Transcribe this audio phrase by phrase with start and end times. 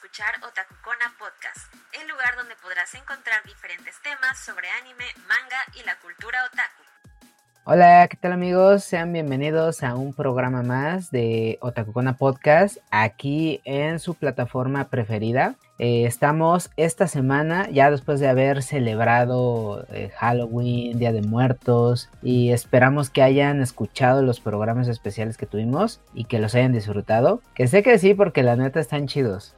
[0.00, 5.94] escuchar Otakukona Podcast, el lugar donde podrás encontrar diferentes temas sobre anime, manga y la
[5.96, 6.82] cultura otaku.
[7.64, 8.82] Hola, ¿qué tal amigos?
[8.82, 15.56] Sean bienvenidos a un programa más de Otakukona Podcast aquí en su plataforma preferida.
[15.78, 22.52] Eh, estamos esta semana ya después de haber celebrado eh, Halloween, Día de Muertos y
[22.52, 27.42] esperamos que hayan escuchado los programas especiales que tuvimos y que los hayan disfrutado.
[27.54, 29.54] Que sé que sí porque la neta están chidos.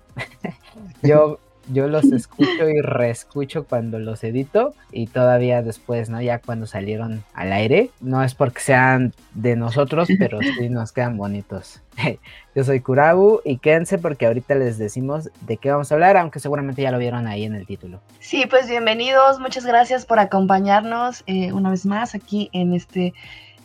[1.03, 6.21] Yo yo los escucho y reescucho cuando los edito y todavía después, ¿no?
[6.21, 7.91] Ya cuando salieron al aire.
[8.01, 11.81] No es porque sean de nosotros, pero sí nos quedan bonitos.
[12.55, 16.41] Yo soy Kurabu y quédense porque ahorita les decimos de qué vamos a hablar, aunque
[16.41, 18.01] seguramente ya lo vieron ahí en el título.
[18.19, 23.15] Sí, pues bienvenidos, muchas gracias por acompañarnos eh, una vez más aquí en este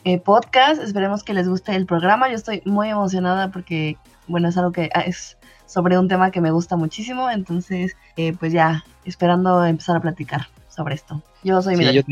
[0.04, 0.80] eh, podcast.
[0.82, 2.28] Esperemos que les guste el programa.
[2.28, 3.96] Yo estoy muy emocionada porque,
[4.28, 5.37] bueno, es algo que ah, es
[5.68, 10.48] sobre un tema que me gusta muchísimo, entonces eh, pues ya esperando empezar a platicar
[10.68, 11.22] sobre esto.
[11.44, 12.02] Yo soy sí,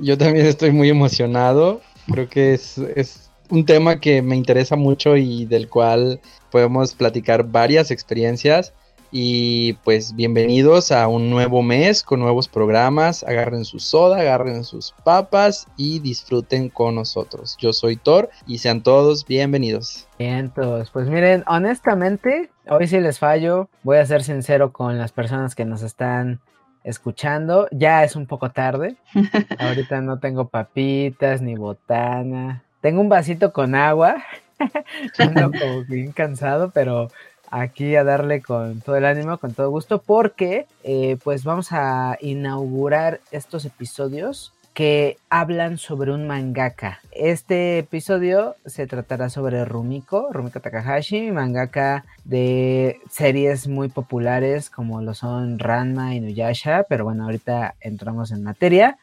[0.00, 5.16] yo, también estoy muy emocionado, creo que es, es un tema que me interesa mucho
[5.16, 8.72] y del cual podemos platicar varias experiencias.
[9.10, 13.24] Y pues bienvenidos a un nuevo mes con nuevos programas.
[13.24, 17.56] Agarren su soda, agarren sus papas y disfruten con nosotros.
[17.58, 20.06] Yo soy Thor y sean todos bienvenidos.
[20.18, 20.90] Bien, todos.
[20.90, 23.70] Pues miren, honestamente, hoy sí les fallo.
[23.82, 26.40] Voy a ser sincero con las personas que nos están
[26.84, 27.66] escuchando.
[27.70, 28.96] Ya es un poco tarde.
[29.58, 32.62] Ahorita no tengo papitas ni botana.
[32.82, 34.22] Tengo un vasito con agua.
[35.18, 37.08] Ando como bien cansado, pero
[37.50, 42.16] aquí a darle con todo el ánimo, con todo gusto, porque eh, pues vamos a
[42.20, 47.00] inaugurar estos episodios que hablan sobre un mangaka.
[47.10, 55.14] Este episodio se tratará sobre Rumiko, Rumiko Takahashi, mangaka de series muy populares como lo
[55.14, 58.98] son Ranma y Nuyasha, pero bueno, ahorita entramos en materia.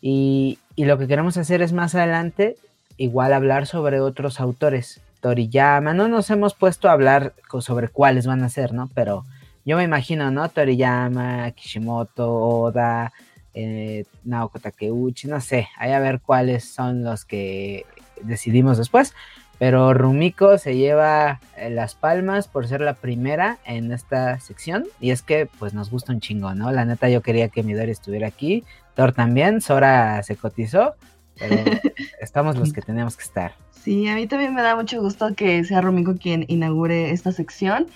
[0.00, 2.56] Y, y lo que queremos hacer es más adelante
[2.96, 5.00] igual hablar sobre otros autores.
[5.22, 8.90] Toriyama, no nos hemos puesto a hablar sobre cuáles van a ser, ¿no?
[8.92, 9.24] Pero
[9.64, 10.48] yo me imagino, ¿no?
[10.48, 13.12] Toriyama, Kishimoto, Oda,
[13.54, 17.86] eh, Naoko Takeuchi, no sé, hay a ver cuáles son los que
[18.22, 19.14] decidimos después.
[19.60, 24.86] Pero Rumiko se lleva eh, las palmas por ser la primera en esta sección.
[24.98, 26.72] Y es que pues nos gusta un chingo, ¿no?
[26.72, 28.64] La neta yo quería que Midori estuviera aquí.
[28.96, 30.96] Thor también, Sora se cotizó.
[31.38, 31.62] Pero
[32.20, 33.61] estamos los que tenemos que estar.
[33.82, 37.88] Sí, a mí también me da mucho gusto que sea Rumiko quien inaugure esta sección,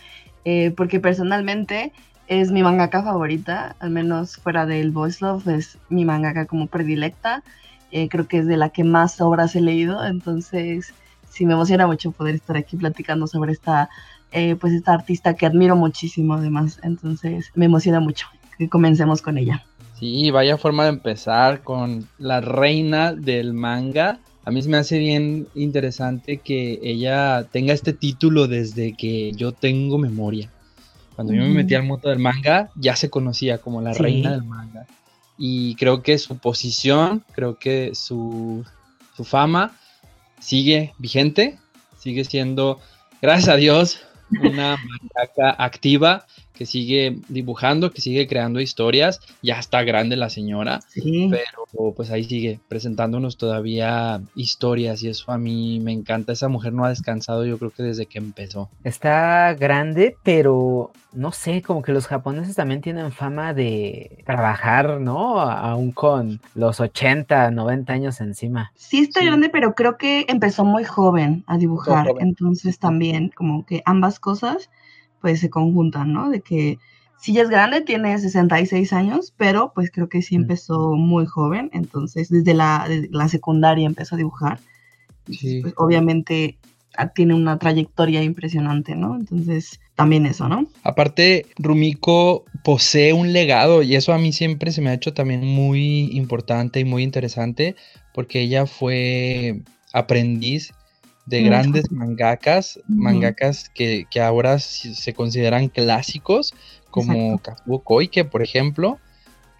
[0.45, 1.93] eh, porque personalmente
[2.27, 7.45] es mi mangaka favorita, al menos fuera del Voice Love, es mi mangaka como predilecta.
[7.93, 10.93] Eh, creo que es de la que más obras he leído, entonces
[11.31, 13.89] sí me emociona mucho poder estar aquí platicando sobre esta,
[14.33, 18.27] eh, pues esta artista que admiro muchísimo además, entonces me emociona mucho
[18.59, 19.65] que comencemos con ella.
[20.01, 25.01] Sí, vaya forma de empezar con la reina del manga a mí se me hace
[25.01, 30.49] bien interesante que ella tenga este título desde que yo tengo memoria.
[31.17, 34.45] Cuando yo me metí al mundo del manga, ya se conocía como la reina del
[34.45, 34.87] manga.
[35.37, 38.65] Y creo que su posición, creo que su,
[39.17, 39.77] su fama
[40.39, 41.59] sigue vigente,
[41.99, 42.79] sigue siendo,
[43.21, 43.99] gracias a Dios,
[44.31, 44.77] una
[45.17, 46.25] mangaka activa
[46.57, 49.21] que sigue dibujando, que sigue creando historias.
[49.43, 55.39] Ya está grande la señora, pero pues ahí sigue presentándonos todavía historias y eso a
[55.39, 56.33] mí me encanta.
[56.33, 58.69] Esa mujer no ha descansado yo creo que desde que empezó.
[58.83, 65.41] Está grande, pero no sé, como que los japoneses también tienen fama de trabajar, ¿no?
[65.41, 68.73] Aún con los 80, 90 años encima.
[68.75, 73.83] Sí está grande, pero creo que empezó muy joven a dibujar, entonces también como que
[73.87, 74.71] ambas cosas
[75.21, 76.31] pues se conjuntan, ¿no?
[76.31, 76.79] De que
[77.19, 81.71] si ya es grande, tiene 66 años, pero pues creo que sí empezó muy joven,
[81.73, 84.61] entonces desde la, la secundaria empezó a dibujar.
[85.31, 85.61] Sí.
[85.63, 86.59] Pues, obviamente
[86.97, 89.17] ah, tiene una trayectoria impresionante, ¿no?
[89.17, 90.67] Entonces, también eso, ¿no?
[90.85, 95.45] Aparte, Rumiko posee un legado y eso a mí siempre se me ha hecho también
[95.45, 97.75] muy importante y muy interesante
[98.15, 99.63] porque ella fue
[99.93, 100.73] aprendiz
[101.27, 106.55] de grandes mangakas, mangakas que, ahora se consideran clásicos,
[106.91, 108.99] como Kazuo Koike, por ejemplo.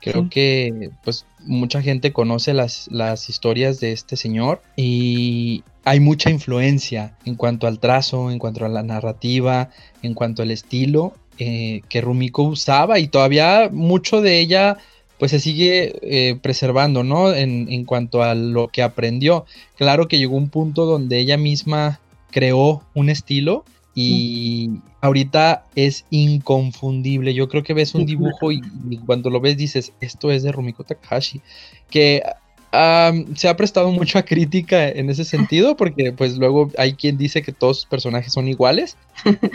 [0.01, 6.31] Creo que pues mucha gente conoce las, las historias de este señor y hay mucha
[6.31, 9.71] influencia en cuanto al trazo, en cuanto a la narrativa,
[10.03, 14.79] en cuanto al estilo eh, que Rumiko usaba y todavía mucho de ella
[15.19, 17.33] pues se sigue eh, preservando, ¿no?
[17.33, 19.47] En, en, cuanto a lo que aprendió.
[19.77, 23.65] Claro que llegó un punto donde ella misma creó un estilo
[23.99, 24.69] y
[25.01, 27.33] ahorita es inconfundible.
[27.33, 28.61] Yo creo que ves un dibujo y,
[29.07, 31.41] cuando lo ves dices, esto es de Rumiko Takahashi,
[31.91, 32.23] que
[33.35, 37.53] se ha prestado mucha crítica en ese sentido, porque pues luego hay quien dice que
[37.53, 38.99] todos sus personajes son iguales,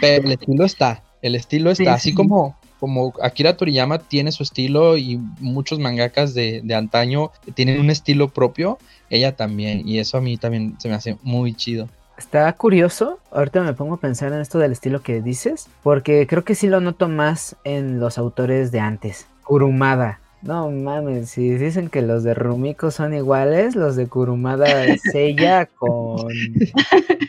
[0.02, 4.98] pero el estilo está, el estilo está, así como como Akira Toriyama tiene su estilo
[4.98, 8.80] y muchos mangakas de, de, antaño tienen un estilo propio,
[9.12, 11.88] ella también, y eso a mí también se me hace muy chido.
[12.18, 16.44] Está curioso, ahorita me pongo a pensar en esto del estilo que dices, porque creo
[16.44, 19.28] que sí lo noto más en los autores de antes.
[19.44, 20.20] Kurumada.
[20.42, 25.68] No mames, si dicen que los de Rumiko son iguales, los de Kurumada es ella
[25.68, 26.30] con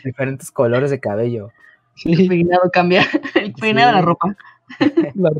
[0.03, 1.51] diferentes colores de cabello.
[2.05, 3.05] El peinado cambia,
[3.35, 4.35] el peinado de la ropa.
[5.15, 5.31] la.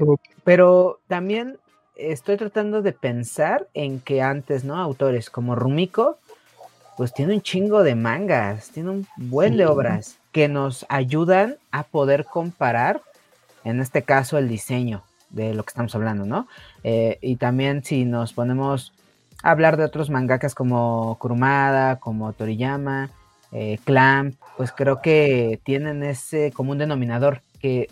[0.43, 1.57] Pero también
[1.95, 4.77] estoy tratando de pensar en que antes, ¿no?
[4.77, 6.17] Autores como Rumiko,
[6.97, 11.83] pues tiene un chingo de mangas, tiene un buen de obras que nos ayudan a
[11.83, 13.01] poder comparar,
[13.63, 16.47] en este caso, el diseño de lo que estamos hablando, ¿no?
[16.83, 18.93] Eh, y también si nos ponemos
[19.41, 23.09] a hablar de otros mangakas como Kurumada, como Toriyama,
[23.51, 27.89] eh, Clamp, pues creo que tienen ese común denominador, que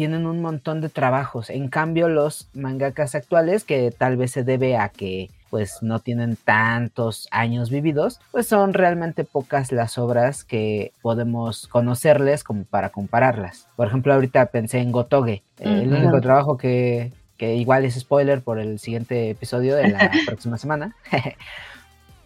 [0.00, 1.50] tienen un montón de trabajos.
[1.50, 6.36] En cambio, los mangakas actuales, que tal vez se debe a que pues no tienen
[6.36, 13.68] tantos años vividos, pues son realmente pocas las obras que podemos conocerles como para compararlas.
[13.76, 18.58] Por ejemplo, ahorita pensé en Gotoge, el único trabajo que, que igual es spoiler por
[18.58, 20.96] el siguiente episodio de la próxima semana.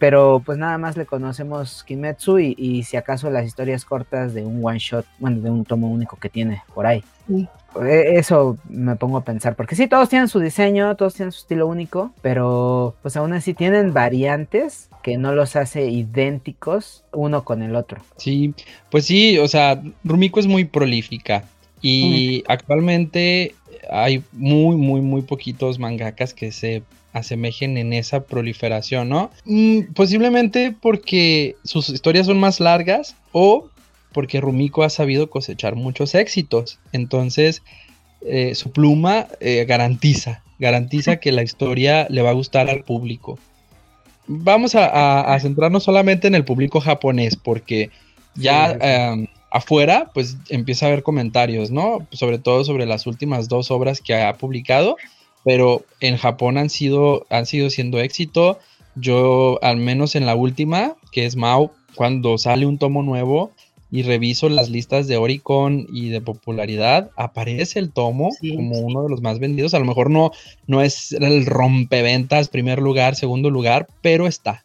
[0.04, 4.44] Pero pues nada más le conocemos Kimetsu y, y, si acaso las historias cortas de
[4.44, 7.02] un one shot, bueno, de un tomo único que tiene por ahí.
[7.82, 11.38] E, eso me pongo a pensar, porque sí, todos tienen su diseño, todos tienen su
[11.38, 17.62] estilo único, pero pues aún así tienen variantes que no los hace idénticos uno con
[17.62, 18.02] el otro.
[18.18, 18.52] Sí,
[18.90, 21.44] pues sí, o sea, Rumiko es muy prolífica
[21.80, 23.54] y actualmente
[23.90, 26.82] hay muy, muy, muy poquitos mangakas que se
[27.14, 29.30] asemejen en esa proliferación, ¿no?
[29.46, 33.70] Mm, posiblemente porque sus historias son más largas o
[34.12, 36.78] porque Rumiko ha sabido cosechar muchos éxitos.
[36.92, 37.62] Entonces,
[38.20, 43.38] eh, su pluma eh, garantiza, garantiza que la historia le va a gustar al público.
[44.26, 47.90] Vamos a, centrarnos solamente en el público japonés, porque
[48.34, 52.06] ya em, afuera, pues empieza a haber comentarios, ¿no?
[52.10, 54.96] Sobre todo sobre las últimas dos obras que ha publicado,
[55.44, 58.58] pero en Japón han sido, han sido siendo éxito.
[58.96, 63.52] Yo, al menos en la última, que es Mao, cuando sale un tomo nuevo,
[63.94, 69.08] y reviso las listas de Oricon y de popularidad, aparece el tomo como uno de
[69.08, 69.72] los más vendidos.
[69.72, 70.32] A lo mejor no,
[70.66, 74.64] no es el rompeventas, primer lugar, segundo lugar, pero está.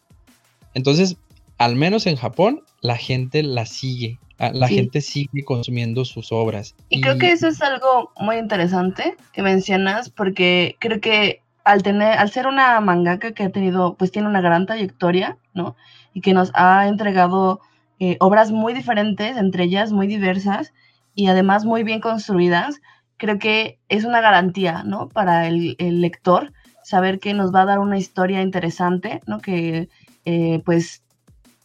[0.74, 1.16] Entonces,
[1.60, 4.18] al menos en Japón, la gente la sigue.
[4.38, 6.74] La gente sigue consumiendo sus obras.
[6.88, 12.16] Y, creo que eso es algo muy interesante que mencionas, porque creo que al tener,
[12.16, 15.76] al ser una mangaka que ha tenido, pues tiene una gran trayectoria, ¿no?
[16.14, 17.60] Y que nos ha entregado
[17.98, 20.72] eh, obras muy diferentes, entre ellas muy diversas
[21.14, 22.80] y además muy bien construidas,
[23.18, 25.10] creo que es una garantía, ¿no?
[25.10, 26.54] Para el, lector,
[26.84, 29.40] saber que nos va a dar una historia interesante, ¿no?
[29.40, 29.90] Que
[30.24, 31.02] eh, pues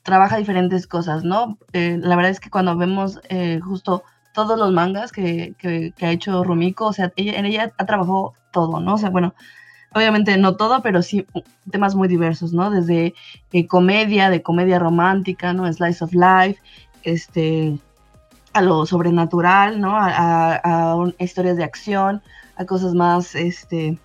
[0.05, 1.57] trabaja diferentes cosas, ¿no?
[1.73, 3.19] Eh, la verdad es que cuando vemos
[3.61, 4.03] justo
[4.33, 8.79] todos los mangas que, que, ha hecho Rumiko, o sea, en ella ha trabajado todo,
[8.79, 8.93] ¿no?
[8.93, 9.33] O sea, bueno,
[9.95, 11.25] obviamente no todo, pero sí
[11.71, 12.69] temas muy diversos, ¿no?
[12.69, 13.15] Desde
[13.53, 15.71] eh, comedia, de comedia romántica, ¿no?
[15.71, 16.61] Slice of Life,
[17.03, 17.79] este,
[18.51, 19.93] a lo sobrenatural, ¿no?
[19.95, 22.21] A, historias de acción,
[22.57, 23.97] a cosas más, este,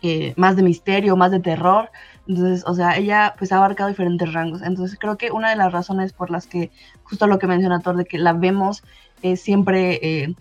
[0.00, 1.90] eh, más de misterio, más de terror.
[2.26, 4.62] Entonces, o sea, ella pues ha abarcado diferentes rangos.
[4.62, 6.70] Entonces, creo que una de las razones por las que,
[7.02, 8.82] justo lo que menciona Thor, de que la vemos
[9.22, 10.34] es siempre eh,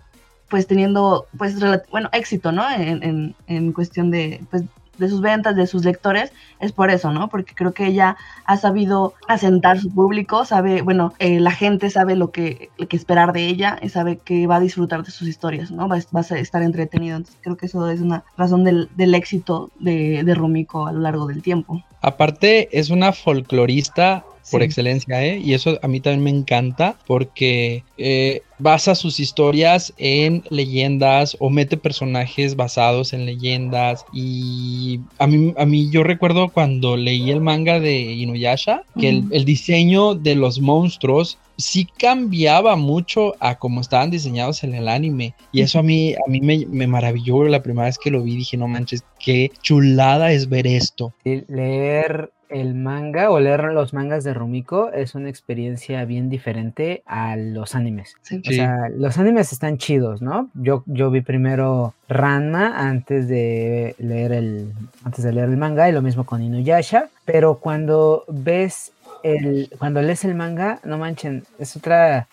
[0.50, 1.56] pues teniendo, pues,
[1.90, 2.70] bueno, éxito, ¿no?
[2.70, 4.63] En, en, cuestión de, pues,
[4.98, 7.30] de sus ventas, de sus lectores, es por eso, ¿no?
[7.30, 12.16] Porque creo que ella ha sabido asentar su público, sabe, bueno, eh, la gente sabe
[12.16, 15.72] lo que, que, esperar de ella y sabe que va a disfrutar de sus historias,
[15.72, 15.88] ¿no?
[15.88, 17.18] Va, va a estar entretenido.
[17.18, 21.00] Entonces creo que eso es una razón del, del éxito de, de Rumiko a lo
[21.00, 21.84] largo del tiempo.
[22.02, 25.38] Aparte, es una folclorista por excelencia, ¿eh?
[25.38, 31.50] Y eso a mí también me encanta porque eh, basa sus historias en leyendas o
[31.50, 34.06] mete personajes basados en leyendas.
[34.14, 39.46] Y a mí, a mí yo recuerdo cuando leí el manga de Inuyasha, que el,
[39.46, 45.36] diseño de los monstruos sí cambiaba mucho a cómo estaban diseñados en el anime.
[45.52, 48.38] Y eso a mí, a mí me, me, maravilló la primera vez que lo vi.
[48.38, 51.14] Dije, no manches, qué chulada es ver esto.
[51.24, 57.36] Leer el manga o leer los mangas de Rumiko es una experiencia bien diferente a
[57.36, 58.15] los animes.
[58.22, 58.41] Sí.
[58.48, 60.50] O sea, los animes están chidos, ¿no?
[60.53, 64.72] Yo, yo vi primero Ranma antes de leer el
[65.03, 68.91] antes de leer el manga y lo mismo con Inuyasha, pero cuando ves
[69.24, 72.27] el cuando lees el manga, no manchen, es otra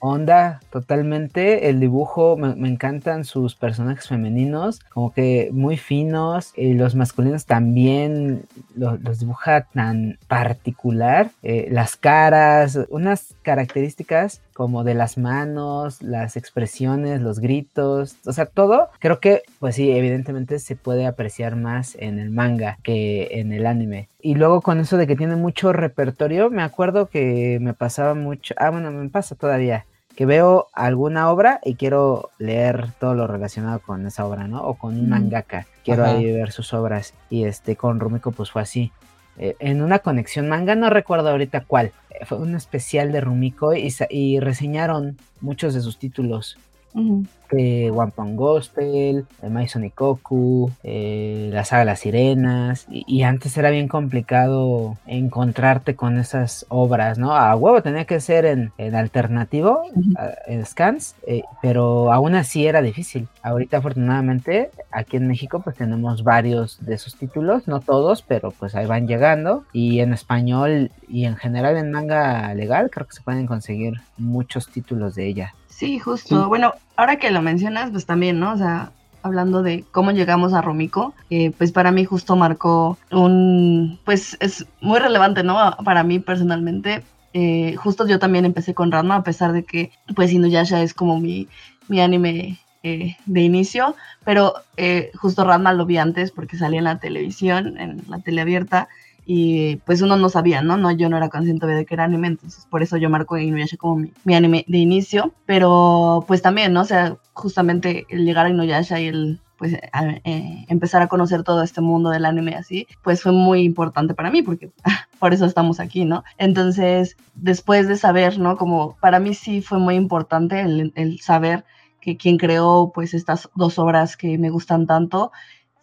[0.00, 1.68] onda totalmente.
[1.68, 8.42] El dibujo, me, encantan sus personajes femeninos, como que muy finos, y los masculinos también
[8.74, 11.30] lo- los dibuja tan particular.
[11.42, 18.46] eh, las caras, unas características como de las manos, las expresiones, los gritos, o sea,
[18.46, 23.52] todo, creo que, pues sí, evidentemente se puede apreciar más en el manga que en
[23.52, 24.08] el anime.
[24.22, 28.54] Y luego con eso de que tiene mucho repertorio, me acuerdo que me pasaba mucho,
[28.58, 29.84] ah, bueno, me pasa todavía,
[30.16, 34.64] que veo alguna obra y quiero leer todo lo relacionado con esa obra, ¿no?
[34.64, 37.12] O con un mangaka, quiero ahí ver sus obras.
[37.28, 38.90] Y este, con Rumiko pues fue así.
[39.36, 43.74] Eh, en una conexión manga, no recuerdo ahorita cuál, eh, fue un especial de Rumiko
[43.74, 46.56] y, y reseñaron muchos de sus títulos.
[46.94, 47.24] Ujú.
[47.56, 53.56] eh, One Pound Gospel, eh, Maison Ikoku, eh, la saga Las Sirenas, y, y antes
[53.58, 57.34] era bien complicado encontrarte con esas obras, ¿no?
[57.34, 59.82] A huevo tenía que ser en, en alternativo,
[60.16, 63.26] a- en scans, eh, pero aún así era difícil.
[63.42, 68.74] Ahorita afortunadamente aquí en México pues tenemos varios de esos títulos, no todos, pero pues
[68.76, 73.22] ahí van llegando, y en español y en general en manga legal creo que se
[73.22, 75.54] pueden conseguir muchos títulos de ella.
[75.76, 76.42] Sí, justo.
[76.42, 76.48] Sí.
[76.48, 78.52] Bueno, ahora que lo mencionas, pues también, ¿no?
[78.52, 83.98] O sea, hablando de cómo llegamos a Rumiko, eh, pues para mí justo marcó un,
[84.04, 85.76] pues es muy relevante, ¿no?
[85.84, 87.02] Para mí personalmente.
[87.32, 91.18] Eh, justo yo también empecé con Ranma, a pesar de que, pues Inuyasha es como
[91.18, 91.48] mi,
[91.88, 96.84] mi anime eh, de inicio, pero eh, justo Ranma lo vi antes porque salía en
[96.84, 98.88] la televisión, en la tele abierta,
[99.26, 100.76] y pues uno no sabía, ¿no?
[100.76, 103.76] no Yo no era consciente de que era anime, entonces por eso yo marco Inuyasha
[103.76, 106.82] como mi, mi anime de inicio, pero pues también, ¿no?
[106.82, 111.44] O sea, justamente el llegar a Inuyasha y el pues a- eh, empezar a conocer
[111.44, 114.72] todo este mundo del anime así, pues fue muy importante para mí porque
[115.20, 116.24] por eso estamos aquí, ¿no?
[116.38, 118.56] Entonces, después de saber, ¿no?
[118.56, 121.64] Como para mí sí fue muy importante el, el saber
[122.00, 125.32] que quien creó pues estas dos obras que me gustan tanto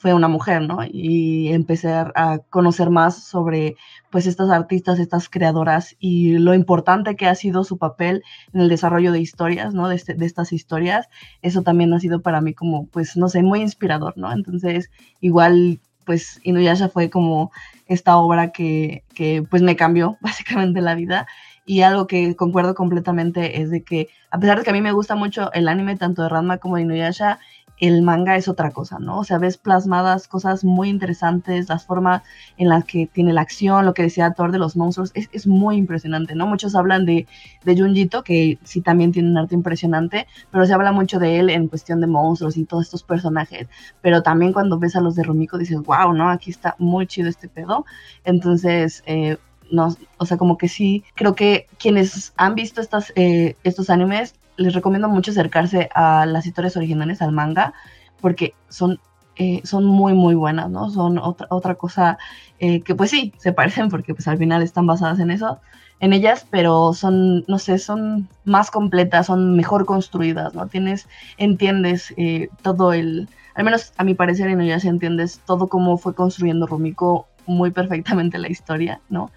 [0.01, 0.79] fue una mujer, ¿no?
[0.83, 3.75] Y empecé a- conocer más sobre
[4.09, 8.69] pues estas artistas, estas creadoras y lo importante que ha sido su papel en el
[8.69, 9.87] desarrollo de historias, ¿no?
[9.87, 11.07] De, este- de estas historias.
[11.41, 14.31] Eso también ha sido para mí como, pues, no sé, muy inspirador, ¿no?
[14.33, 14.89] Entonces,
[15.21, 17.51] igual, pues, Inuyasha fue como
[17.87, 21.27] esta obra que, que pues, me cambió básicamente la vida.
[21.65, 24.91] Y algo que concuerdo completamente es de que, a pesar de que a mí me
[24.93, 27.39] gusta mucho el anime, tanto de Ranma como de Inuyasha,
[27.81, 29.19] el manga es otra cosa, ¿no?
[29.19, 32.21] O sea, ves plasmadas cosas muy interesantes, las formas
[32.57, 35.47] en las que tiene la acción, lo que decía Thor de los monstruos, es, es
[35.47, 36.45] muy impresionante, ¿no?
[36.45, 37.27] Muchos hablan de,
[37.65, 41.49] de Junjito, que sí también tiene un arte impresionante, pero se habla mucho de él
[41.49, 43.67] en cuestión de monstruos y todos estos personajes,
[44.01, 46.29] pero también cuando ves a los de Rumiko dices, wow, ¿no?
[46.29, 47.85] Aquí está muy chido este pedo.
[48.23, 49.37] Entonces, eh,
[49.71, 54.35] no, o sea, como que sí, creo que quienes han visto estas, eh, estos animes,
[54.61, 57.73] les recomiendo mucho acercarse a las historias originales, al manga,
[58.19, 58.99] porque son,
[59.35, 60.89] eh, son muy, muy buenas, ¿no?
[60.89, 62.17] Son otra, otra cosa
[62.59, 65.59] eh, que pues sí, se parecen porque pues al final están basadas en eso,
[65.99, 70.67] en ellas, pero son, no sé, son más completas, son mejor construidas, ¿no?
[70.67, 75.97] Tienes, entiendes eh, todo el, al menos a mi parecer en ellas entiendes todo cómo
[75.97, 79.31] fue construyendo Rumiko muy perfectamente la historia, ¿no?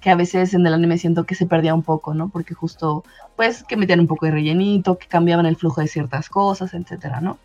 [0.00, 2.28] Que a veces en el anime siento que se perdía un poco, ¿no?
[2.28, 3.04] Porque justo,
[3.36, 7.20] pues, que metían un poco de rellenito, que cambiaban el flujo de ciertas cosas, etcétera,
[7.20, 7.38] ¿no?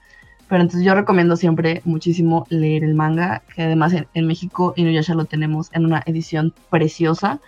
[0.48, 5.16] Pero entonces yo recomiendo siempre muchísimo leer el manga, que además en, en México Inuyasha
[5.16, 7.40] lo tenemos en una edición preciosa,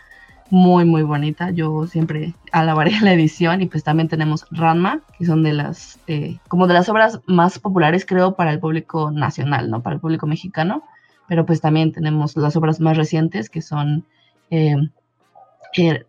[0.49, 1.51] muy, muy bonita.
[1.51, 6.37] Yo siempre alabaré la edición y pues también tenemos Ranma, que son de las, eh,
[6.47, 9.81] como de las obras más populares, creo, para el público nacional, ¿no?
[9.81, 10.83] Para el público mexicano.
[11.27, 14.05] Pero pues también tenemos las obras más recientes, que son
[14.51, 14.75] eh,
[15.77, 16.03] eh,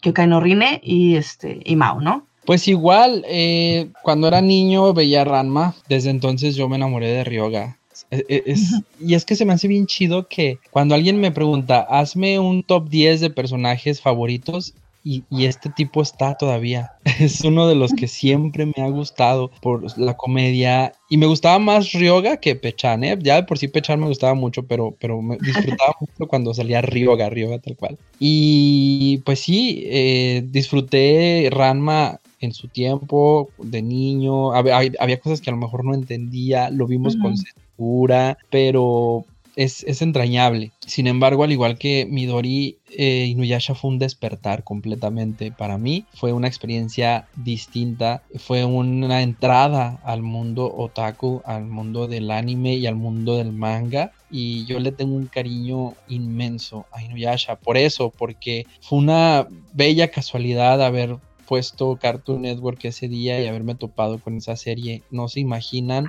[0.00, 2.26] Kyokai no Rine y, este, y Mao, ¿no?
[2.46, 7.76] Pues igual, eh, cuando era niño veía Ranma, desde entonces yo me enamoré de Ryoga.
[8.10, 11.30] Es- es- es- y es que se me hace bien chido que cuando alguien me
[11.30, 16.92] pregunta, hazme un top 10 de personajes favoritos, y, y este tipo está todavía.
[17.20, 20.92] Es uno de los que siempre me ha gustado por la comedia.
[21.08, 23.18] Y me gustaba más Ryoga que Pechan, ¿eh?
[23.20, 26.80] Ya de por sí Pechan me gustaba mucho, pero, pero me disfrutaba mucho cuando salía
[26.80, 27.98] Ryoga, Ryoga tal cual.
[28.18, 34.52] Y pues sí, eh, disfruté Ranma en su tiempo de niño.
[34.54, 39.24] Hab- hab- Había, cosas que a lo mejor no entendía, lo vimos con censura, pero
[39.60, 40.72] es, es, entrañable.
[40.86, 46.06] Sin embargo, al igual que Midori, eh, Inuyasha fue un despertar completamente para mí.
[46.14, 48.22] Fue una experiencia distinta.
[48.38, 54.12] Fue una entrada al mundo otaku, al mundo del anime y al mundo del manga.
[54.30, 57.56] Y yo le tengo un cariño inmenso a Inuyasha.
[57.56, 63.74] Por eso, porque fue una bella casualidad haber puesto Cartoon Network ese día y haberme
[63.74, 65.02] topado con esa serie.
[65.10, 66.06] No se imaginan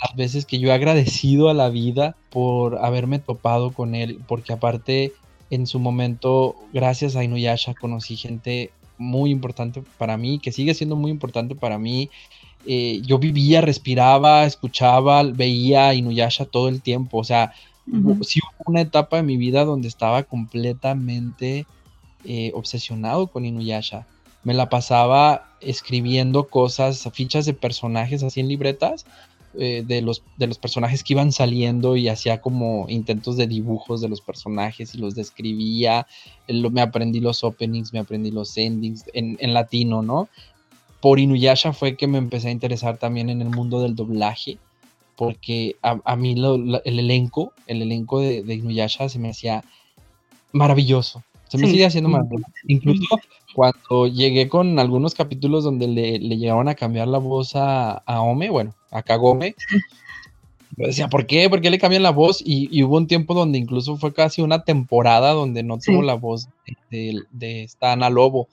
[0.00, 4.52] las veces que yo he agradecido a la vida por haberme topado con él, porque
[4.52, 5.12] aparte
[5.50, 10.96] en su momento, gracias a Inuyasha, conocí gente muy importante para mí, que sigue siendo
[10.96, 12.10] muy importante para mí.
[12.66, 17.18] Eh, yo vivía, respiraba, escuchaba, veía a Inuyasha todo el tiempo.
[17.18, 17.52] O sea,
[18.22, 21.66] sí hubo una etapa de mi vida donde estaba completamente
[22.24, 24.06] eh, obsesionado con Inuyasha.
[24.44, 29.06] Me la pasaba escribiendo cosas, fichas de personajes así en libretas
[29.60, 34.00] eh, de, los, de los personajes que iban saliendo y hacía como intentos de dibujos
[34.00, 36.06] de los personajes y los describía.
[36.46, 40.28] me aprendí los openings, me aprendí los endings en, latino, ¿no?
[41.00, 44.58] Por Inuyasha fue que me empecé a interesar también en el mundo del doblaje,
[45.16, 46.36] porque a, mí
[46.84, 49.64] el elenco, el elenco de, Inuyasha se me hacía
[50.52, 51.24] maravilloso.
[51.48, 52.46] Se me sigue haciendo maravilloso.
[52.68, 53.18] Incluso
[53.56, 58.20] cuando llegué con algunos capítulos donde le, le llegaban a cambiar la voz a, a
[58.20, 59.54] Ome, bueno, a Kagome,
[60.76, 61.48] yo decía, ¿por qué?
[61.50, 62.42] ¿Por qué le cambian la voz?
[62.44, 66.48] Y, hubo un tiempo donde incluso fue casi una temporada donde no tuvo la voz
[66.90, 68.48] de, de, esta Ana Lobo.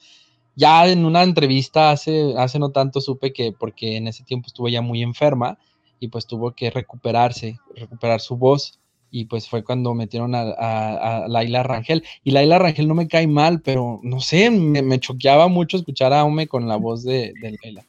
[0.56, 4.70] Ya en una entrevista hace, hace no tanto supe que porque en ese tiempo estuvo
[4.70, 5.58] ya muy enferma
[6.00, 8.80] y pues tuvo que recuperarse, recuperar su voz
[9.12, 12.04] y pues fue cuando metieron a, Laila Rangel.
[12.24, 16.26] Y Laila Rangel no me cae mal, pero no sé, me, choqueaba mucho escuchar a
[16.26, 17.86] Ome con la voz de, Laila.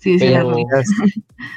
[0.00, 0.42] Sí, sí, la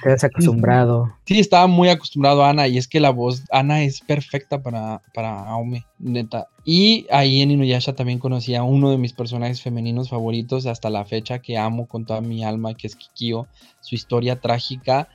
[0.04, 1.14] te has acostumbrado.
[1.26, 5.02] Sí, estaba muy acostumbrado a Ana y es que la voz, Ana es perfecta para,
[5.14, 6.48] para Aume, neta.
[6.66, 11.06] Y ahí en Inuyasha también conocí a uno de mis personajes femeninos favoritos hasta la
[11.06, 13.48] fecha que amo con toda mi alma, que es Kikio,
[13.80, 15.08] su historia trágica.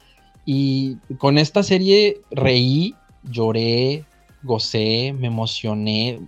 [0.46, 4.06] Y con esta serie reí, lloré,
[4.42, 6.20] gocé, me emocioné,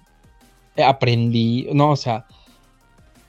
[0.77, 2.27] aprendí, no, o sea,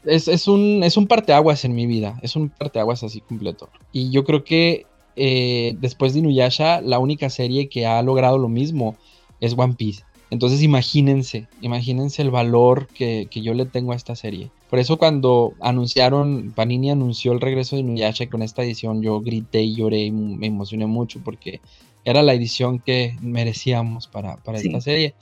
[0.05, 3.69] es, un, es un parteaguas en mi vida, es un parteaguas así completo.
[3.91, 4.85] Y yo creo que
[5.15, 8.95] eh, después de Inuyasha, la única serie que ha logrado lo mismo
[9.39, 10.03] es One Piece.
[10.29, 14.49] Entonces imagínense, imagínense el valor que, que, yo le tengo a esta serie.
[14.69, 19.61] Por eso cuando anunciaron, Panini anunció el regreso de Inuyasha con esta edición, yo grité
[19.61, 21.59] y lloré y me emocioné mucho porque
[22.05, 25.13] era la edición que merecíamos para, esta serie.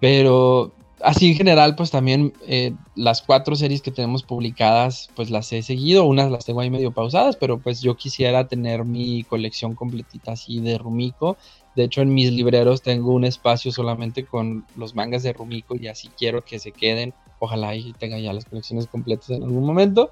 [0.00, 5.52] Pero así en general, pues también eh, las cuatro series que tenemos publicadas, pues las
[5.52, 9.74] he seguido, unas las tengo ahí medio pausadas, pero pues yo quisiera tener mi colección
[9.74, 11.36] completita así de Rumiko.
[11.76, 15.86] De hecho, en mis libreros tengo un espacio solamente con los mangas de Rumiko y
[15.86, 17.14] así quiero que se queden.
[17.38, 20.10] Ojalá y tenga ya las colecciones completas en algún momento.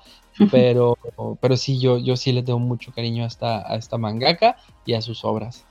[0.50, 0.96] Pero,
[1.40, 4.92] pero sí, yo, yo sí le tengo mucho cariño a esta, a esta mangaka y
[4.92, 5.64] a sus obras.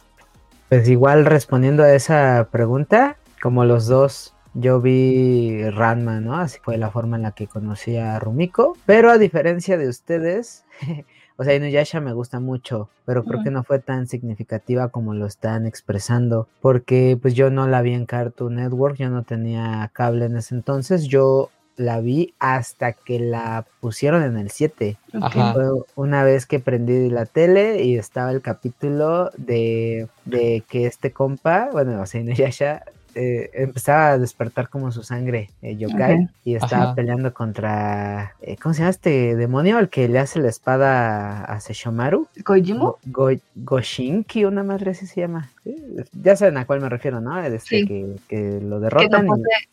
[0.68, 6.36] Pues igual respondiendo a esa pregunta, como los dos, yo vi Ranma, ¿no?
[6.36, 8.76] Así fue la forma en la que conocí a Rumiko.
[8.86, 10.64] Pero a diferencia de ustedes,
[11.38, 15.26] o sea, Inuyasha me gusta mucho, pero creo que no fue tan significativa como lo
[15.26, 20.26] están expresando, porque pues yo no la vi en Cartoon Network, yo no tenía cable
[20.26, 24.98] en ese entonces, yo la vi hasta que la pusieron en el 7.
[25.34, 25.66] Fue
[25.96, 31.68] una vez que prendí la tele y estaba el capítulo de, de que este compa,
[31.74, 32.84] bueno, o sea, Inuyasha
[33.16, 38.74] eh, empezaba a despertar como su sangre eh, yokai y estaba peleando contra eh, ¿cómo
[38.74, 39.80] se llama este demonio?
[39.80, 42.28] El que le hace la espada a Seshomaru.
[42.44, 42.98] ¿Kojimo?
[43.56, 45.50] Goshinki, una madre así se llama.
[46.22, 47.40] Ya saben a cuál me refiero, ¿no?
[47.40, 49.28] Este, que, que, lo derrotan.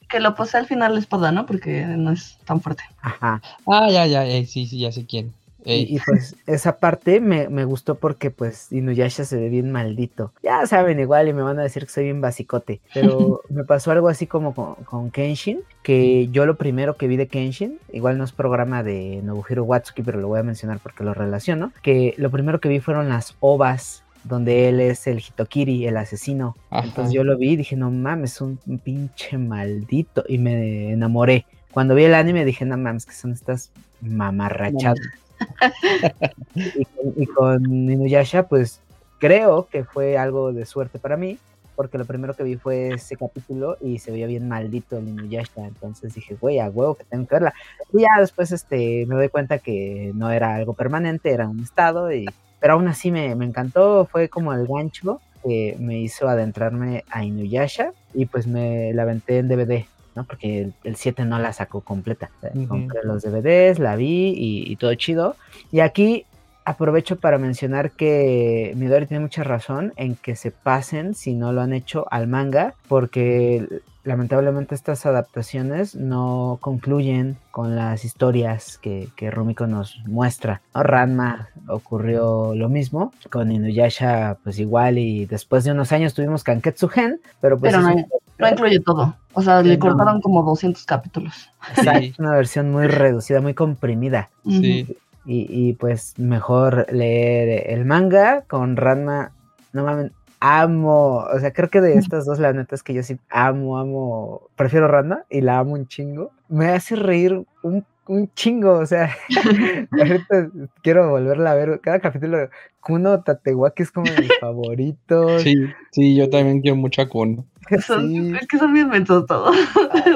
[0.09, 1.45] Que lo, posee, al final la espada, ¿no?
[1.45, 2.85] Porque no es tan fuerte.
[3.01, 3.43] Ajá.
[3.67, 5.33] Ah, ya, ya, sí, sí, ya sé quién.
[5.65, 10.33] Y, pues esa parte me, gustó porque pues Inuyasha se ve bien maldito.
[10.43, 12.81] Ya saben igual y me van a decir que soy bien basicote.
[12.93, 17.29] Pero me pasó algo así como con, Kenshin, que yo lo primero que vi de
[17.29, 21.15] Kenshin, igual no es programa de Nobuhiro Watsuki, pero lo voy a mencionar porque lo
[21.15, 25.97] relaciono, que lo primero que vi fueron las ovas donde él es el Hitokiri, el
[25.97, 26.57] asesino.
[26.71, 30.25] Entonces yo lo vi y dije, no mames, un, un pinche maldito.
[30.29, 31.45] Y me enamoré.
[31.73, 35.01] Cuando vi el anime dije, no mames, que son estas mamarrachadas
[37.17, 38.81] y, con, Inuyasha, pues
[39.19, 41.39] creo que fue algo de suerte para mí,
[41.77, 45.67] porque lo primero que vi fue ese capítulo y se veía bien maldito el Inuyasha,
[45.67, 47.55] entonces dije, güey, a huevo que tengo que verla.
[47.93, 52.13] Y ya después este, me doy cuenta que no era algo permanente, era un estado,
[52.13, 52.27] y,
[52.61, 57.25] pero aún así me, me encantó, fue como el gancho que me hizo adentrarme a
[57.25, 59.85] Inuyasha y pues me la aventé en DVD.
[60.15, 60.25] ¿No?
[60.25, 62.31] Porque el 7 no la sacó completa.
[62.69, 65.37] Compré los DVDs, la vi y, y, todo chido.
[65.71, 66.27] Y aquí
[66.65, 71.61] aprovecho para mencionar que Midori tiene mucha razón en que se pasen, si no lo
[71.61, 79.31] han hecho, al manga, porque lamentablemente estas adaptaciones no concluyen con las historias que, que
[79.31, 80.61] Rumiko nos muestra.
[80.75, 86.89] Ranma ocurrió lo mismo, con Inuyasha pues igual y después de unos años tuvimos Kanketsu
[86.89, 87.73] Gen, pero pues...
[87.73, 88.07] Pero no,
[88.39, 91.51] incluye todo, o sea, le cortaron como 200 capítulos.
[91.77, 92.15] Sí.
[92.19, 94.31] una versión muy reducida, muy comprimida.
[94.45, 94.97] Sí.
[95.25, 99.33] Y, y, pues mejor leer el manga con Ranma.
[99.73, 100.11] No mames,
[100.43, 101.25] amo.
[101.33, 104.43] O sea, creo que de estas dos, la neta es que yo sí amo, amo.
[104.57, 106.33] Prefiero Ranma y la amo un chingo.
[106.49, 108.79] Me hace reír un, un chingo.
[108.79, 109.15] O sea,
[109.93, 110.51] ahorita
[110.83, 111.81] quiero volverla a ver.
[111.81, 112.49] Cada capítulo,
[112.81, 115.39] Kuno Tatewaki es como mi favorito.
[115.39, 115.55] Sí,
[115.91, 117.47] sí, yo también quiero mucho a Kuno.
[117.69, 118.35] Sí.
[118.41, 119.57] Es que son bien mentos todos.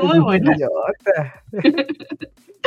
[0.03, 0.53] Muy bueno.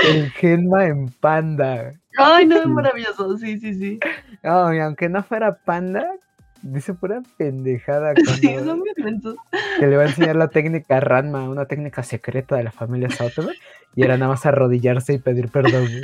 [0.04, 1.92] El Genma en panda.
[2.18, 4.00] Ay, no, es maravilloso, sí, sí, sí.
[4.42, 6.16] No, y aunque no fuera panda,
[6.62, 8.14] dice pura pendejada.
[8.40, 8.84] Sí, son
[9.80, 13.56] Que le va a enseñar la técnica Ranma, una técnica secreta de la familia Sotomayor,
[13.96, 15.88] y era nada más arrodillarse y pedir perdón.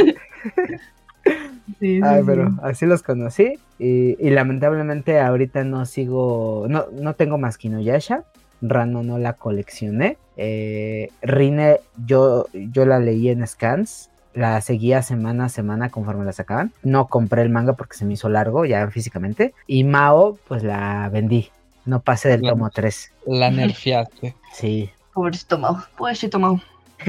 [1.79, 2.53] Sí, Ay, sí, pero sí.
[2.61, 8.23] así los conocí y, y lamentablemente ahorita no sigo, no, no tengo más que Inuyasha,
[8.61, 15.45] Ranma no la coleccioné, eh, Rine yo, yo la leí en scans, la seguía semana
[15.45, 18.87] a semana conforme la sacaban, no compré el manga porque se me hizo largo ya
[18.91, 21.49] físicamente y Mao pues la vendí,
[21.85, 24.35] no pasé del tomo 3, La nerfeaste.
[24.53, 24.89] sí.
[25.13, 26.59] Pobrecito Mau, pobrecito Mau.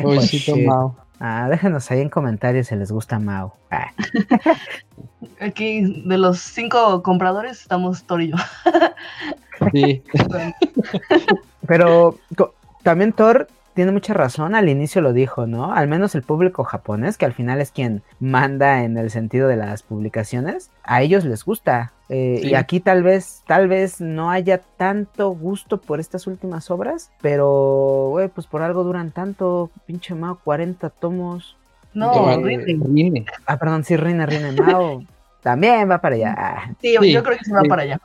[0.00, 0.66] Pobrecito shit.
[0.66, 0.96] Mao.
[1.18, 3.54] Ah, déjenos ahí en comentarios si les gusta Mao.
[3.70, 3.90] Ah.
[5.40, 8.36] Aquí de los cinco compradores estamos Thor y yo.
[9.72, 10.02] Sí.
[11.66, 12.16] Pero
[12.84, 15.72] también Thor tiene mucha razón, al inicio lo dijo, ¿no?
[15.72, 19.54] Al menos el público japonés, que al final es quien manda en el sentido de
[19.56, 21.92] las publicaciones, a ellos les gusta.
[22.08, 22.48] Eh, Sí.
[22.48, 28.08] Y aquí tal vez, tal vez no haya tanto gusto por estas últimas obras, pero,
[28.10, 31.56] güey, pues por algo duran tanto, pinche Mao, 40 tomos.
[31.94, 32.78] No, horrible.
[32.84, 33.26] Rine.
[33.46, 35.02] Ah, perdón, sí, Rina, Rina, Mao.
[35.42, 36.70] También va para allá.
[36.80, 37.68] Sí, Sí, yo creo que se va sí.
[37.68, 38.00] para allá.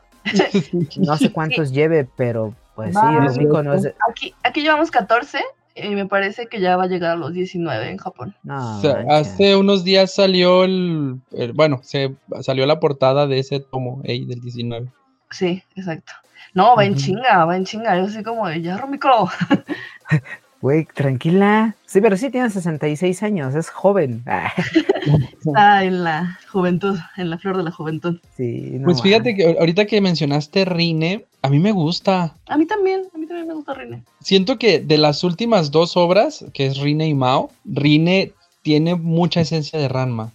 [0.97, 3.81] No sé cuántos lleve, pero pues sí, Rumiko no es...
[3.83, 5.39] de- Aquí, aquí llevamos 14
[5.75, 8.35] y me parece que ya va a llegar a los 19 en Japón.
[8.43, 9.33] No, O sea, manches.
[9.33, 14.25] hace unos días salió el, el- bueno, se salió la portada de ese tomo ey,
[14.25, 14.87] del 19.
[15.29, 16.13] Sí, exacto.
[16.53, 17.01] No, va en Ujú.
[17.01, 17.97] chinga, va en chinga.
[17.97, 19.29] Yo soy como, de, ya, Rumiko.
[20.61, 21.75] Güey, tranquila.
[21.85, 24.23] Sí, pero sí tiene 66 años, es joven.
[24.27, 24.53] Ah,
[25.45, 28.19] Está en la juventud, en la flor de la juventud.
[28.37, 32.35] sí, no Pues fíjate que ahorita que mencionaste Rine, a mí me gusta.
[32.47, 34.03] A mí también, a mí también me gusta Rine.
[34.19, 39.41] Siento que de las últimas dos obras, que es Rine y Mao, Rine tiene mucha
[39.41, 40.31] esencia de Ranma.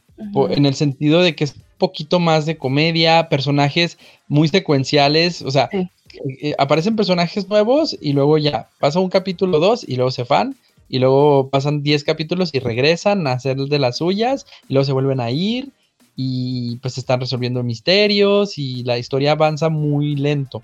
[0.50, 5.50] En el sentido de que es un poquito más de comedia, personajes muy secuenciales, o
[5.50, 5.88] sea, Sí.
[6.40, 10.56] Eh, aparecen personajes nuevos y luego ya pasa un capítulo dos y luego se van
[10.88, 14.92] y luego pasan 10 capítulos y regresan a hacer de las suyas y luego se
[14.92, 15.70] vuelven a ir
[16.14, 20.62] y pues están resolviendo misterios y la historia avanza muy lento.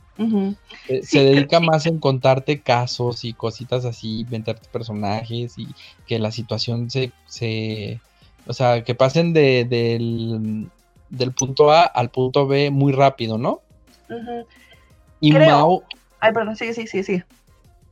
[0.87, 1.67] Sí, se dedica sí.
[1.67, 5.69] más en contarte casos y cositas así, inventarte personajes y
[6.07, 8.01] que la situación se, se
[8.47, 10.69] o sea, que pasen de, del,
[11.11, 13.61] del punto A al punto B muy rápido, ¿no?
[14.09, 14.47] Ujú.
[15.23, 15.83] Y Creo- Mao,
[16.21, 17.25] Ay, perdón, sigue, sigue, sigue, sigue.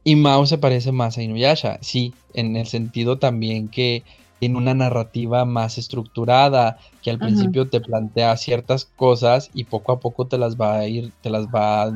[0.04, 4.04] y Mao se parece más a Inuyasha, sí, en el sentido también que
[4.40, 10.00] tiene una narrativa más estructurada, que al principio te plantea ciertas cosas y poco a
[10.00, 11.92] poco te las va a ir, te las va,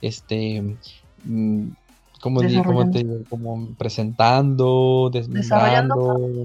[0.00, 0.78] este,
[1.24, 1.66] mm,
[2.20, 5.10] como, como te digo, como presentando,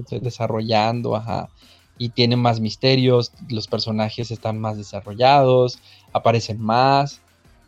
[0.06, 1.48] se- desarrollando, ajá.
[1.96, 5.78] Y tiene más misterios, los personajes están más desarrollados,
[6.12, 7.20] aparecen más,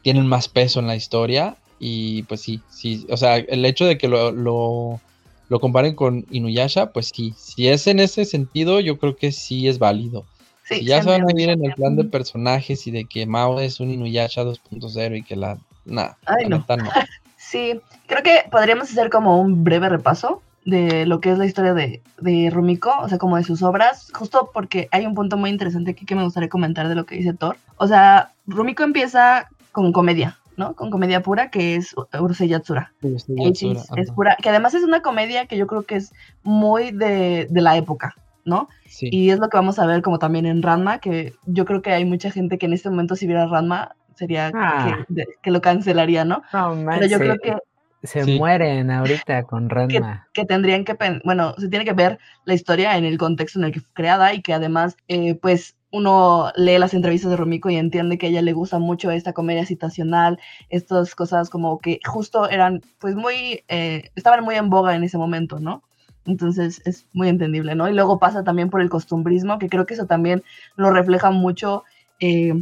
[0.03, 3.97] tienen más peso en la historia y pues sí, sí, o sea, el hecho de
[3.97, 5.01] que lo, lo,
[5.49, 9.67] lo comparen con Inuyasha, pues sí, si es en ese sentido, yo creo que sí
[9.67, 10.25] es válido.
[10.65, 13.27] Sí, si ya se van a ir en el plan de personajes y de que
[13.27, 15.59] Mao es un Inuyasha 2.0 y que la...
[15.87, 16.17] La
[16.49, 16.59] no.
[16.59, 16.65] no.
[17.37, 21.75] Sí, creo que podríamos hacer como un breve repaso de lo que es la historia
[21.75, 25.51] de, de Rumiko, o sea, como de sus obras, justo porque hay un punto muy
[25.51, 27.57] interesante aquí que me gustaría comentar de lo que dice Thor.
[27.79, 30.75] O sea, Rumiko empieza con comedia, ¿no?
[30.75, 32.93] Con comedia pura, que es Urusei Yatsura.
[33.29, 37.47] Yatsura, Es, pura, que además es una comedia que yo creo que es muy de,
[37.51, 38.69] de la época, ¿no?
[38.87, 39.09] Sí.
[39.13, 41.93] Y es lo que vamos a ver como también en Ranma, que yo creo que
[41.93, 44.99] hay mucha gente que en este momento si viera Ranma sería Ah.
[45.09, 46.43] que, de- que lo cancelaría, ¿no?
[46.53, 47.57] No, Pero man, yo se, creo que,
[48.03, 48.39] se Sí.
[48.39, 50.27] mueren ahorita con Ranma.
[50.33, 53.73] que tendrían que, bueno, se tiene que ver la historia en el contexto en el
[53.73, 57.77] que fue creada y que además, eh, pues, uno lee las entrevistas de Rumiko y
[57.77, 62.49] entiende que a ella le gusta mucho esta comedia citacional, estas cosas como que justo
[62.49, 65.83] eran, pues, muy, eh, estaban muy en boga en ese momento, ¿no?
[66.27, 67.89] Entonces es muy entendible, ¿no?
[67.89, 70.43] Y luego pasa también por el costumbrismo, que creo que eso también
[70.77, 71.85] lo refleja mucho
[72.21, 72.55] eh,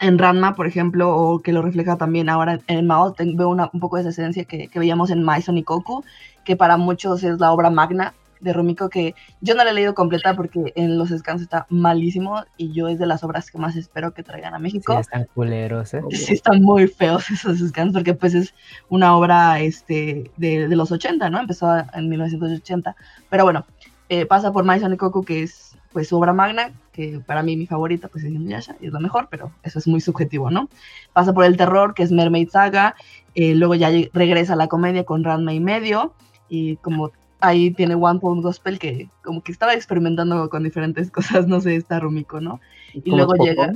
[0.00, 3.14] en Ranma, por ejemplo, o que lo refleja también ahora en Mao.
[3.18, 6.04] Veo un poco de esa esencia que, que veíamos en Maison y Koku,
[6.44, 9.94] que para muchos es la obra magna de Rumiko, que yo no la he leído
[9.94, 13.74] completa porque en los scans está malísimo y yo es de las obras que más
[13.74, 14.98] espero que traigan a Sí, México.
[14.98, 16.02] están culeros, ¿eh?
[16.10, 18.54] Sí, están muy feos esos scans porque pues es
[18.88, 21.40] una obra este, de, de los 80, ¿no?
[21.40, 22.94] Empezó en 1980.
[23.30, 23.64] Pero bueno,
[24.08, 27.56] eh, pasa por Maison y Koku, que es pues su obra magna, que para mí
[27.56, 30.68] mi favorita pues es Inuyasha, y es la mejor, pero eso es muy subjetivo, ¿no?
[31.12, 32.96] Pasa por el terror, que es Mermaid Saga,
[33.36, 36.12] eh, luego ya regresa a la comedia con Ranma y medio,
[36.48, 41.46] y como ahí tiene One Pound Gospel, que como que estaba experimentando con diferentes cosas,
[41.46, 42.60] no sé, está Rumiko, ¿no?
[42.92, 43.72] Y luego llega.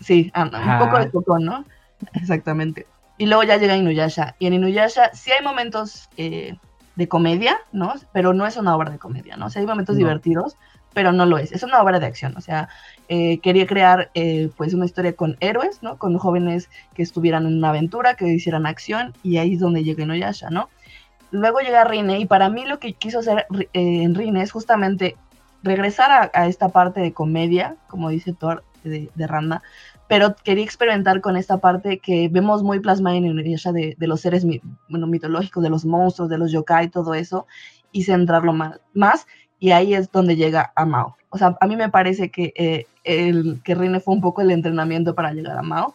[0.00, 1.08] Sí, anda, un poco de.
[1.08, 1.64] Spokon, ¿no?
[2.14, 2.86] Exactamente.
[3.18, 4.36] Y luego ya llega Inuyasha.
[4.38, 6.56] Y en Inuyasha sí hay momentos eh,
[6.96, 7.94] de comedia, ¿no?
[8.12, 9.46] Pero no es una obra de comedia, ¿no?
[9.46, 10.00] O sea, hay momentos No.
[10.00, 10.56] divertidos,
[10.92, 11.52] pero no lo es.
[11.52, 12.36] Es una obra de acción.
[12.36, 12.68] O sea,
[13.08, 15.96] eh, quería crear eh, pues una historia con héroes, ¿no?
[15.96, 19.14] Con jóvenes que estuvieran en una aventura, que hicieran acción.
[19.22, 20.68] Y ahí es donde llega Inuyasha, ¿no?
[21.30, 22.18] Luego llega Rine.
[22.18, 25.16] Y para mí lo que quiso hacer eh, en Rine es justamente
[25.62, 29.62] regresar a, esta parte de comedia, como dice Thor, de, Ranma,
[30.06, 34.20] pero quería experimentar con esta parte que vemos muy plasmada en Inuyasha de, de los
[34.20, 34.46] seres
[34.88, 37.46] bueno, mitológicos, de los monstruos, de los yokai, todo eso,
[37.90, 39.26] y centrarlo más, más,
[39.58, 41.16] y ahí es donde llega a Mao.
[41.30, 44.50] O sea, a mí me parece que, eh, el, que Rine fue un poco el
[44.52, 45.94] entrenamiento para llegar a Mao,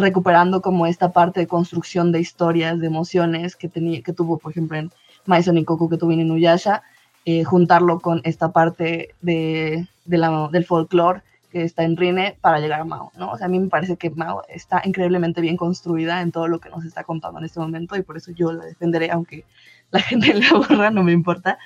[0.00, 4.52] recuperando como esta parte de construcción de historias, de emociones que, tenía, que tuvo, por
[4.52, 4.90] ejemplo, en
[5.26, 6.82] Maison y Koku, que tuvo en Inuyasha,
[7.24, 12.60] eh, juntarlo con esta parte de, de la, del folclore que está en Rine para
[12.60, 13.32] llegar a Mao, ¿no?
[13.32, 16.60] O sea, a mí me parece que Mao está increíblemente bien construida en todo lo
[16.60, 19.44] que nos está contando en este momento y por eso yo la defenderé, aunque
[19.90, 21.58] la gente le aburra, no me importa.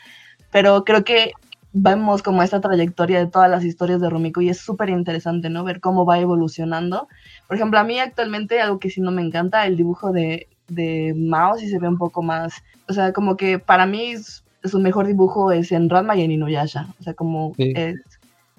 [0.51, 1.33] Pero creo que
[1.75, 5.65] vemos como esta trayectoria de todas las historias de Rumiko y es súper interesante, ¿no?
[5.65, 7.09] Ver cómo va evolucionando.
[7.49, 11.15] Por ejemplo, a mí actualmente algo que sí no me encanta, el dibujo de, de
[11.17, 12.55] Mao sí se ve un poco más,
[12.89, 14.15] o sea, como que para mí
[14.63, 17.73] su mejor dibujo es en Ranma y en Inuyasha, o sea, como Sí.
[17.77, 17.97] es,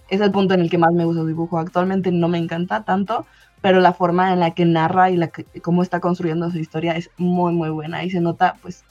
[0.09, 1.57] es el punto en el que más me gusta su dibujo.
[1.57, 3.25] Actualmente no me encanta tanto,
[3.61, 6.93] pero la forma en la que narra y la que, cómo está construyendo su historia
[6.97, 8.83] es muy, muy buena y se nota, pues,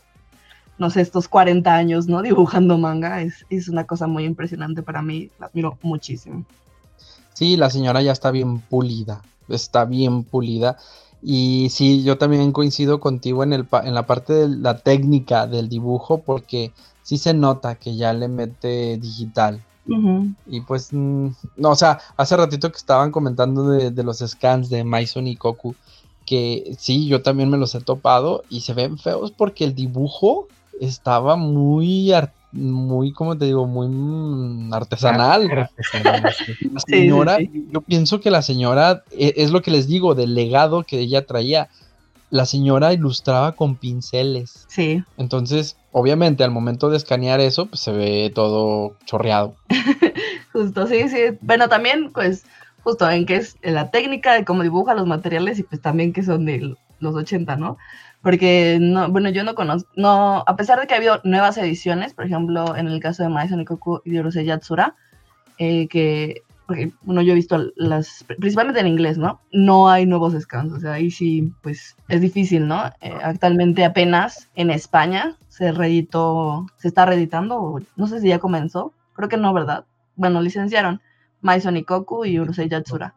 [0.79, 2.23] no sé, estos 40 años, ¿no?
[2.23, 6.45] Dibujando manga, es, es una cosa muy impresionante para mí, la admiro muchísimo.
[7.33, 10.77] Sí, la señora ya está bien pulida, está bien pulida.
[11.23, 15.69] Y sí, yo también coincido contigo en, el, en la parte de la técnica del
[15.69, 19.63] dibujo, porque sí se nota que ya le mete digital.
[20.47, 24.71] Y pues, mm, no, o sea, hace ratito que estaban comentando de, de los scans
[24.71, 25.75] de Maison y Koku,
[26.25, 30.49] que sí, yo también me los he topado y se ven feos porque el dibujo
[30.81, 32.13] estaba muy,
[32.53, 33.67] muy, ¿cómo te digo?
[33.67, 35.51] Muy mm, artesanal.
[35.51, 36.59] Artesanal, sí.
[36.73, 37.73] La Sí, sí, señora, sí.
[37.73, 41.27] yo pienso que la señora, e- es lo que les digo, del legado que ella
[41.27, 41.69] traía.
[42.31, 44.69] La señora ilustraba con pinceles.
[44.69, 49.59] Sí, Entonces, obviamente, al momento de escanear eso, pues se ve todo chorreado.
[50.53, 51.19] justo, sí, sí.
[51.41, 52.45] Bueno, también, pues,
[52.83, 56.23] justo en que es la técnica de cómo dibuja los materiales y pues también que
[56.23, 57.77] son de los 80, ¿no?
[58.25, 62.15] Porque, no, bueno, yo no conozco, no, a pesar de que ha habido nuevas ediciones,
[62.15, 64.97] por ejemplo, en el caso de Maison y Koku y Yorosei Yatsura,
[65.59, 69.43] eh, que, porque, bueno, yo he visto las, principalmente en inglés, ¿no?
[69.53, 72.87] No hay nuevos scans, o sea, ahí sí, pues, es difícil, ¿no?
[73.03, 78.95] Eh, actualmente apenas en España se reeditó, se está reeditando, no sé si ya comenzó,
[79.13, 79.85] creo que no, ¿verdad?
[80.17, 81.03] Bueno, licenciaron
[81.43, 83.15] Maison y Koku y Urusei Yatsura.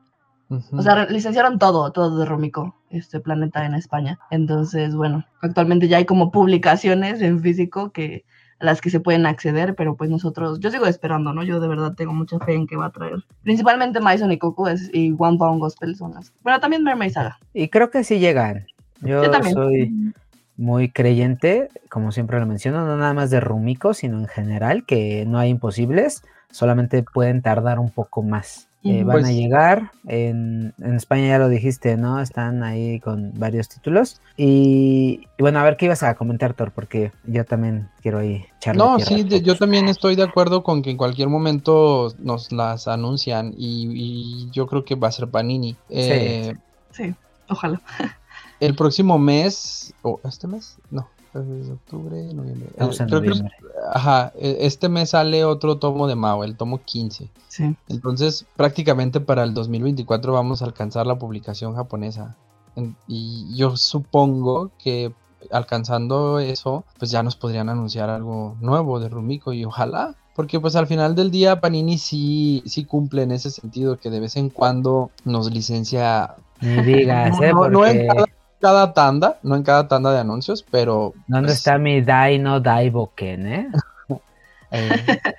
[0.49, 4.17] O sea, licenciaron todo, todo de Rumiko, este planeta en España.
[4.31, 8.23] Entonces, bueno, actualmente ya hay como publicaciones en físico que
[8.59, 11.43] a las que se pueden acceder, pero pues nosotros, yo sigo esperando, ¿no?
[11.43, 13.23] Yo de verdad tengo mucha fe en que va a traer.
[13.43, 16.33] Principalmente Maison y Koku es, y One Pound Gospel son las.
[16.43, 17.37] Bueno, también Mermaid Saga.
[17.53, 18.65] Y creo que sí llegan.
[19.01, 19.53] Yo, Yo también.
[19.53, 20.13] soy
[20.55, 25.25] muy creyente, como siempre lo menciono, no nada más de Rumiko, sino en general, que
[25.27, 28.66] no hay imposibles, solamente pueden tardar un poco más.
[28.83, 32.21] Eh, van a Pues- llegar, en, en España ya lo dijiste, ¿no?
[32.21, 34.21] Están ahí con varios títulos.
[34.37, 38.45] Y, y bueno, a ver qué ibas a comentar, Thor, porque yo también quiero ahí
[38.57, 42.51] echarle No, sí, de- yo también estoy de acuerdo con que en cualquier momento nos
[42.51, 45.75] las anuncian y, y yo creo que va a ser Panini.
[45.89, 46.55] Eh,
[46.91, 47.13] Sí.
[47.49, 47.81] Ojalá.
[48.59, 51.07] El próximo mes, o este mes, no,
[51.41, 52.67] es octubre, noviembre.
[52.69, 53.55] Estamos eh, en creo que- noviembre.
[53.93, 57.29] ajá, e- este mes sale otro tomo de Mao, el tomo 15.
[57.47, 57.75] Sí.
[57.87, 62.35] Entonces, prácticamente para el 2024 vamos a alcanzar la publicación japonesa.
[62.75, 65.13] En- Y yo supongo que
[65.51, 70.75] alcanzando eso, pues ya nos podrían anunciar algo nuevo de Rumiko y ojalá, porque pues
[70.75, 74.49] al final del día Panini sí, sí cumple en ese sentido que de vez en
[74.49, 77.51] cuando nos licencia, Ni digas, ¿eh?
[77.53, 78.25] no, no en Porque cada,
[78.59, 81.13] cada tanda, no en cada tanda de anuncios, pero...
[81.27, 83.71] ¿dónde pues, está mi Dai no Daiboken, eh?
[84.71, 85.19] eh,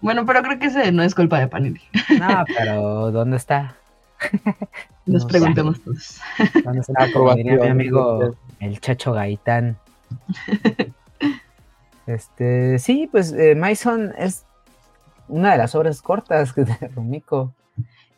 [0.00, 1.80] Bueno, pero creo que ese no es culpa de Panini.
[2.20, 3.74] No, pero ¿dónde está?
[5.06, 5.26] Nos No sé.
[5.26, 6.20] preguntemos todos.
[6.64, 7.12] ¿Dónde está?
[7.12, 9.76] Como diría mi amigo el Chacho Gaitán.
[12.06, 14.44] Este, sí, pues eh, Maison es
[15.28, 17.52] una de las obras cortas de Rumiko.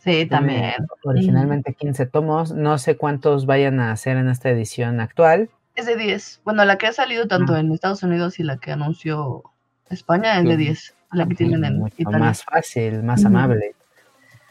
[0.03, 0.75] Sí, también.
[1.05, 2.53] Originalmente 15 tomos.
[2.53, 5.51] No sé cuántos vayan a hacer en esta edición actual.
[5.77, 6.41] Es de 10.
[6.45, 9.43] Bueno, la que ha salido tanto en Estados Unidos y la que anunció
[9.91, 10.59] España es de Ujú.
[10.59, 10.95] 10.
[11.13, 12.19] La que tienen en mucho Italia.
[12.19, 13.75] más fácil, más amable.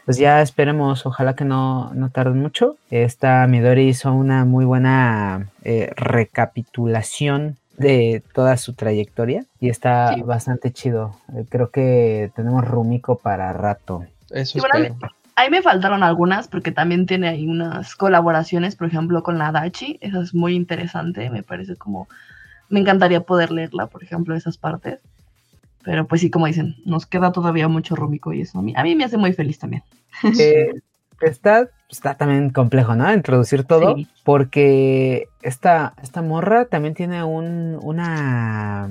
[0.04, 2.76] Pues ya esperemos, ojalá que no, no tarden mucho.
[2.90, 10.22] Esta Midori hizo una muy buena eh, recapitulación de toda su trayectoria y está Sí.
[10.22, 11.16] bastante chido.
[11.48, 14.04] Creo que tenemos Rumiko para rato.
[14.30, 14.60] eso Y
[15.40, 19.96] Ahí me faltaron algunas porque también tiene ahí unas colaboraciones, por ejemplo, con la Dachi.
[20.02, 22.08] Esa es muy interesante, me parece como...
[22.68, 25.00] Me encantaría poder leerla, por ejemplo, esas partes.
[25.82, 28.82] Pero pues sí, como dicen, nos queda todavía mucho Rumiko y eso a mí, a
[28.82, 29.82] mí me hace muy feliz también.
[30.38, 30.74] Eh,
[31.22, 33.10] está, está también complejo, ¿no?
[33.12, 34.06] Introducir todo, Sí.
[34.24, 38.88] porque esta, esta morra también tiene un, una,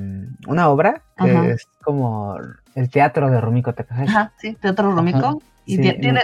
[0.47, 1.47] una obra que Ajá.
[1.49, 2.37] es como
[2.73, 4.09] el teatro de Rumiko Takahashi.
[4.09, 5.41] Ajá, sí, Teatro Rumiko.
[5.65, 6.21] Y Sí, tiene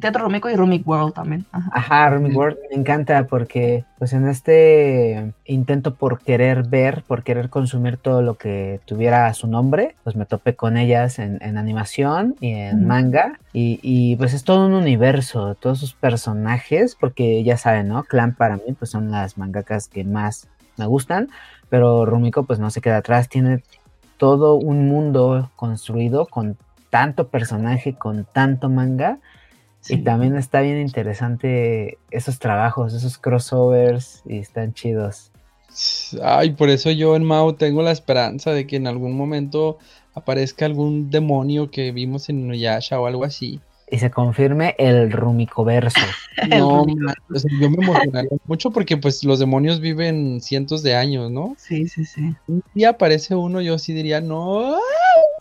[0.00, 1.44] Teatro Rumiko y Rumik World también.
[1.52, 1.70] Ajá.
[1.72, 7.48] Ajá, Rumik World me encanta porque pues en este intento por querer ver, por querer
[7.48, 12.34] consumir todo lo que tuviera su nombre, pues me topé con ellas en, en animación
[12.40, 12.86] y en Ujú.
[12.86, 18.02] manga y, y, pues es todo un universo, todos sus personajes, porque ya saben, ¿no?
[18.02, 21.28] Clan para mí pues son las mangakas que más me gustan,
[21.68, 23.62] pero Rumiko pues no se queda atrás, tiene
[24.16, 26.56] todo un mundo construido con
[26.90, 29.18] tanto personaje, con tanto manga.
[29.84, 29.94] Sí.
[29.94, 35.30] Y también está bien interesante esos trabajos, esos crossovers y están chidos.
[36.22, 39.76] Ay, por eso yo en Mao tengo la esperanza de que en algún momento
[40.14, 43.60] aparezca algún demonio que vimos en Inuyasha o algo así.
[43.90, 46.00] Y se confirme el Rumicoverso.
[46.48, 47.12] No, Rumiko.
[47.34, 51.56] o sea, yo me emocionaría mucho porque pues los demonios viven cientos de años, ¿no?
[51.58, 52.34] Sí, sí, sí.
[52.48, 54.76] Un día aparece uno, yo sí diría, no,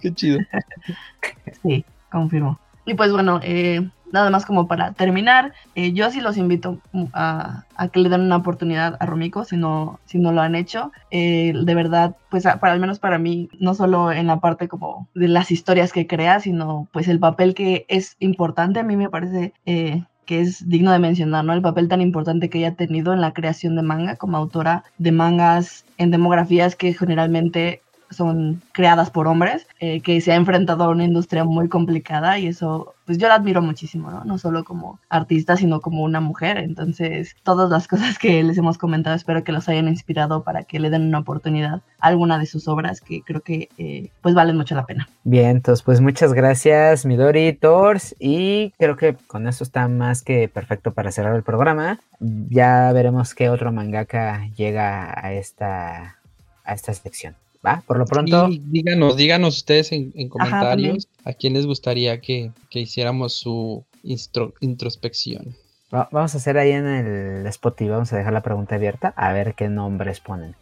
[0.02, 0.40] qué chido.
[1.62, 2.60] Sí, confirmo.
[2.86, 6.80] Y pues bueno, eh, nada más como para terminar, eh, yo sí los invito
[7.14, 10.56] a, a que le den una oportunidad a Rumiko si no, si no lo han
[10.56, 10.92] hecho.
[11.12, 14.68] Eh, de verdad, pues a- para al menos para mí, no solo en la parte
[14.68, 18.96] como de las historias que crea, sino pues el papel que es importante, a mí
[18.96, 21.54] me parece eh, que es digno de mencionar, ¿no?
[21.54, 24.84] El papel tan importante que ella ha tenido en la creación de manga como autora
[24.98, 27.82] de mangas en demografías que generalmente
[28.14, 32.48] son creadas por hombres, eh, que se ha enfrentado a una industria muy complicada y
[32.48, 34.24] eso, pues yo la admiro muchísimo, ¿no?
[34.24, 36.58] No solo como artista, sino como una mujer.
[36.58, 40.80] Entonces, todas las cosas que les hemos comentado, espero que los hayan inspirado para que
[40.80, 44.58] le den una oportunidad a alguna de sus obras que creo que eh, pues valen
[44.58, 45.08] mucho la pena.
[45.24, 50.48] Bien, entonces pues muchas gracias Midori, Tors y creo que con eso está más que
[50.48, 52.00] perfecto para cerrar el programa.
[52.20, 56.18] Ya veremos qué otro mangaka llega a esta,
[56.64, 57.36] a esta sección.
[57.66, 57.82] ¿Va?
[57.88, 62.20] Por lo pronto, Y díganos, díganos ustedes en, en Ajá, comentarios a quién les gustaría
[62.20, 65.56] que, que hiciéramos su instro- introspección.
[65.94, 69.32] va- vamos a hacer ahí en el Spotify, vamos a dejar la pregunta abierta a
[69.32, 70.56] ver qué nombres ponen.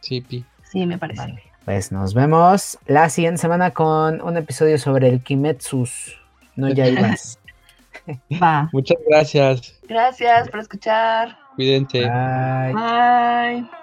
[0.00, 0.44] Sí, Pi.
[0.70, 1.20] Sí, me parece.
[1.20, 1.42] Vale.
[1.66, 6.16] Pues nos vemos la siguiente semana con un episodio sobre el Kimetsus.
[6.56, 7.38] No ya ibas.
[8.42, 8.70] Va.
[8.72, 9.74] Muchas gracias.
[9.86, 11.36] Gracias por escuchar.
[11.56, 12.00] Cuídense.
[12.00, 12.72] Bye.
[12.72, 13.79] Bye.